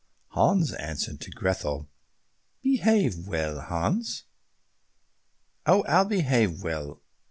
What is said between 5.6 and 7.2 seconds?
"Oh, I'll behave well.